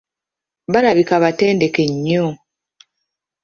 [0.71, 2.25] Balabika batendeke nnyo.